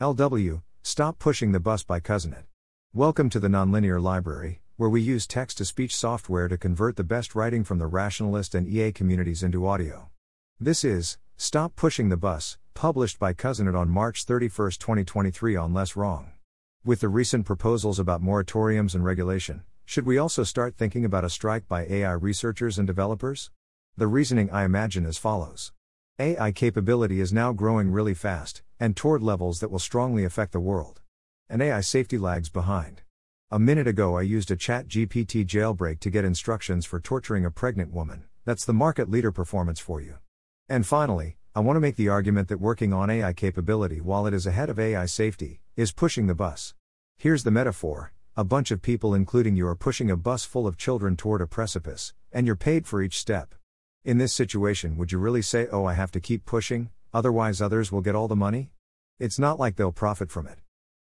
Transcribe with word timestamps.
LW, 0.00 0.60
Stop 0.82 1.20
Pushing 1.20 1.52
the 1.52 1.60
Bus 1.60 1.84
by 1.84 2.00
cousin 2.00 2.32
it. 2.32 2.46
Welcome 2.92 3.30
to 3.30 3.38
the 3.38 3.46
Nonlinear 3.46 4.02
Library, 4.02 4.60
where 4.76 4.90
we 4.90 5.00
use 5.00 5.24
text 5.24 5.58
to 5.58 5.64
speech 5.64 5.94
software 5.94 6.48
to 6.48 6.58
convert 6.58 6.96
the 6.96 7.04
best 7.04 7.36
writing 7.36 7.62
from 7.62 7.78
the 7.78 7.86
rationalist 7.86 8.56
and 8.56 8.66
EA 8.66 8.90
communities 8.90 9.44
into 9.44 9.68
audio. 9.68 10.10
This 10.58 10.82
is 10.82 11.18
Stop 11.36 11.76
Pushing 11.76 12.08
the 12.08 12.16
Bus, 12.16 12.58
published 12.74 13.20
by 13.20 13.34
cousin 13.34 13.68
it 13.68 13.76
on 13.76 13.88
March 13.88 14.24
31, 14.24 14.72
2023 14.72 15.54
on 15.54 15.72
LessWrong. 15.72 16.32
With 16.84 16.98
the 16.98 17.08
recent 17.08 17.46
proposals 17.46 18.00
about 18.00 18.20
moratoriums 18.20 18.96
and 18.96 19.04
regulation, 19.04 19.62
should 19.84 20.06
we 20.06 20.18
also 20.18 20.42
start 20.42 20.74
thinking 20.74 21.04
about 21.04 21.24
a 21.24 21.30
strike 21.30 21.68
by 21.68 21.84
AI 21.84 22.14
researchers 22.14 22.78
and 22.80 22.86
developers? 22.88 23.52
The 23.96 24.08
reasoning 24.08 24.50
I 24.50 24.64
imagine 24.64 25.06
as 25.06 25.18
follows. 25.18 25.72
AI 26.20 26.52
capability 26.52 27.20
is 27.20 27.32
now 27.32 27.52
growing 27.52 27.90
really 27.90 28.14
fast, 28.14 28.62
and 28.78 28.96
toward 28.96 29.20
levels 29.20 29.58
that 29.58 29.68
will 29.68 29.80
strongly 29.80 30.24
affect 30.24 30.52
the 30.52 30.60
world. 30.60 31.00
And 31.50 31.60
AI 31.60 31.80
safety 31.80 32.18
lags 32.18 32.48
behind. 32.48 33.02
A 33.50 33.58
minute 33.58 33.88
ago, 33.88 34.16
I 34.16 34.22
used 34.22 34.48
a 34.52 34.56
ChatGPT 34.56 35.44
jailbreak 35.44 35.98
to 35.98 36.10
get 36.10 36.24
instructions 36.24 36.86
for 36.86 37.00
torturing 37.00 37.44
a 37.44 37.50
pregnant 37.50 37.92
woman. 37.92 38.26
That's 38.44 38.64
the 38.64 38.72
market 38.72 39.10
leader 39.10 39.32
performance 39.32 39.80
for 39.80 40.00
you. 40.00 40.18
And 40.68 40.86
finally, 40.86 41.36
I 41.52 41.58
want 41.58 41.74
to 41.74 41.80
make 41.80 41.96
the 41.96 42.10
argument 42.10 42.46
that 42.46 42.60
working 42.60 42.92
on 42.92 43.10
AI 43.10 43.32
capability 43.32 44.00
while 44.00 44.28
it 44.28 44.34
is 44.34 44.46
ahead 44.46 44.70
of 44.70 44.78
AI 44.78 45.06
safety 45.06 45.62
is 45.74 45.90
pushing 45.90 46.28
the 46.28 46.34
bus. 46.36 46.74
Here's 47.18 47.42
the 47.42 47.50
metaphor 47.50 48.12
a 48.36 48.44
bunch 48.44 48.70
of 48.70 48.82
people, 48.82 49.14
including 49.14 49.56
you, 49.56 49.66
are 49.66 49.74
pushing 49.74 50.12
a 50.12 50.16
bus 50.16 50.44
full 50.44 50.68
of 50.68 50.76
children 50.76 51.16
toward 51.16 51.40
a 51.40 51.48
precipice, 51.48 52.14
and 52.30 52.46
you're 52.46 52.54
paid 52.54 52.86
for 52.86 53.02
each 53.02 53.18
step. 53.18 53.56
In 54.04 54.18
this 54.18 54.34
situation, 54.34 54.98
would 54.98 55.12
you 55.12 55.18
really 55.18 55.40
say, 55.40 55.66
oh, 55.72 55.86
I 55.86 55.94
have 55.94 56.10
to 56.10 56.20
keep 56.20 56.44
pushing, 56.44 56.90
otherwise 57.14 57.62
others 57.62 57.90
will 57.90 58.02
get 58.02 58.14
all 58.14 58.28
the 58.28 58.36
money? 58.36 58.70
It's 59.18 59.38
not 59.38 59.58
like 59.58 59.76
they'll 59.76 59.92
profit 59.92 60.30
from 60.30 60.46
it. 60.46 60.58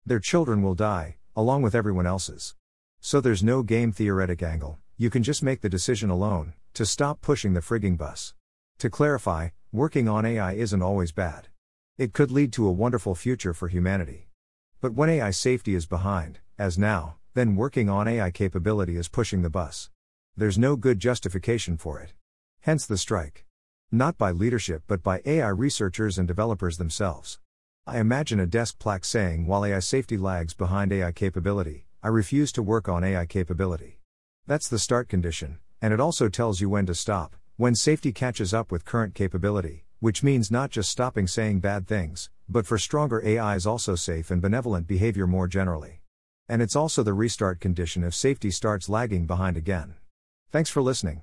Their 0.04 0.20
children 0.20 0.60
will 0.62 0.74
die, 0.74 1.16
along 1.34 1.62
with 1.62 1.74
everyone 1.74 2.06
else's. 2.06 2.54
So 3.00 3.22
there's 3.22 3.42
no 3.42 3.62
game 3.62 3.90
theoretic 3.90 4.42
angle, 4.42 4.78
you 4.98 5.08
can 5.08 5.22
just 5.22 5.42
make 5.42 5.62
the 5.62 5.70
decision 5.70 6.10
alone, 6.10 6.52
to 6.74 6.84
stop 6.84 7.22
pushing 7.22 7.54
the 7.54 7.60
frigging 7.60 7.96
bus. 7.96 8.34
To 8.80 8.90
clarify, 8.90 9.48
working 9.72 10.06
on 10.06 10.26
AI 10.26 10.52
isn't 10.52 10.82
always 10.82 11.10
bad. 11.10 11.48
It 11.96 12.12
could 12.12 12.30
lead 12.30 12.52
to 12.52 12.68
a 12.68 12.72
wonderful 12.72 13.14
future 13.14 13.54
for 13.54 13.68
humanity. 13.68 14.28
But 14.82 14.92
when 14.92 15.08
AI 15.08 15.30
safety 15.30 15.74
is 15.74 15.86
behind, 15.86 16.40
as 16.58 16.76
now, 16.76 17.16
then 17.32 17.56
working 17.56 17.88
on 17.88 18.06
AI 18.06 18.30
capability 18.30 18.96
is 18.96 19.08
pushing 19.08 19.40
the 19.40 19.48
bus. 19.48 19.88
There's 20.36 20.58
no 20.58 20.76
good 20.76 21.00
justification 21.00 21.78
for 21.78 21.98
it. 21.98 22.12
Hence 22.62 22.84
the 22.84 22.98
strike. 22.98 23.46
Not 23.90 24.18
by 24.18 24.32
leadership 24.32 24.82
but 24.86 25.02
by 25.02 25.22
AI 25.24 25.48
researchers 25.48 26.18
and 26.18 26.28
developers 26.28 26.76
themselves. 26.76 27.38
I 27.86 27.98
imagine 27.98 28.38
a 28.38 28.46
desk 28.46 28.78
plaque 28.78 29.06
saying 29.06 29.46
while 29.46 29.64
AI 29.64 29.78
safety 29.78 30.18
lags 30.18 30.52
behind 30.52 30.92
AI 30.92 31.10
capability, 31.12 31.86
I 32.02 32.08
refuse 32.08 32.52
to 32.52 32.62
work 32.62 32.86
on 32.86 33.02
AI 33.02 33.24
capability. 33.24 34.00
That's 34.46 34.68
the 34.68 34.78
start 34.78 35.08
condition, 35.08 35.58
and 35.80 35.94
it 35.94 36.00
also 36.00 36.28
tells 36.28 36.60
you 36.60 36.68
when 36.68 36.84
to 36.84 36.94
stop, 36.94 37.34
when 37.56 37.74
safety 37.74 38.12
catches 38.12 38.52
up 38.52 38.70
with 38.70 38.84
current 38.84 39.14
capability, 39.14 39.86
which 40.00 40.22
means 40.22 40.50
not 40.50 40.70
just 40.70 40.90
stopping 40.90 41.26
saying 41.26 41.60
bad 41.60 41.88
things, 41.88 42.28
but 42.46 42.66
for 42.66 42.76
stronger 42.76 43.26
AIs 43.26 43.64
also 43.64 43.94
safe 43.94 44.30
and 44.30 44.42
benevolent 44.42 44.86
behavior 44.86 45.26
more 45.26 45.48
generally. 45.48 46.02
And 46.46 46.60
it's 46.60 46.76
also 46.76 47.02
the 47.02 47.14
restart 47.14 47.58
condition 47.58 48.04
if 48.04 48.14
safety 48.14 48.50
starts 48.50 48.90
lagging 48.90 49.26
behind 49.26 49.56
again. 49.56 49.94
Thanks 50.50 50.68
for 50.68 50.82
listening. 50.82 51.22